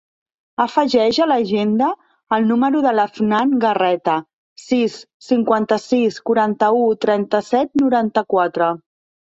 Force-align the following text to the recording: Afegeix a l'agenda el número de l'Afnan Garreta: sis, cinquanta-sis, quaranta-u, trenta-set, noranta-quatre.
Afegeix 0.63 1.17
a 1.25 1.27
l'agenda 1.31 1.89
el 2.37 2.47
número 2.53 2.81
de 2.87 2.93
l'Afnan 2.99 3.53
Garreta: 3.65 4.15
sis, 4.63 4.97
cinquanta-sis, 5.29 6.19
quaranta-u, 6.31 6.83
trenta-set, 7.07 7.75
noranta-quatre. 7.85 8.77